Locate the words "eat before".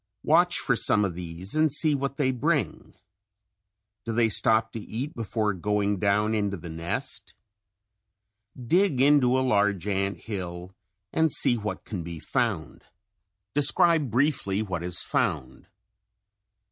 4.79-5.53